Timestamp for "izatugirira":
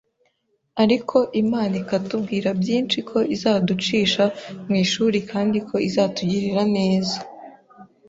5.87-6.63